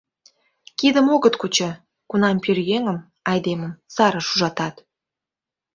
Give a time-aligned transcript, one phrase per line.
[0.79, 1.69] Кидым огыт кучо,
[2.09, 2.97] кунам пӧръеҥым...
[3.31, 3.73] айдемым...
[3.95, 4.75] сарыш ужатат...